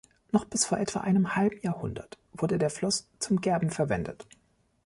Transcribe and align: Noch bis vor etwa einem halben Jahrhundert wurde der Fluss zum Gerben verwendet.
Noch 0.31 0.45
bis 0.45 0.65
vor 0.65 0.79
etwa 0.79 1.01
einem 1.01 1.35
halben 1.35 1.59
Jahrhundert 1.61 2.17
wurde 2.33 2.57
der 2.57 2.71
Fluss 2.71 3.07
zum 3.19 3.39
Gerben 3.39 3.69
verwendet. 3.69 4.25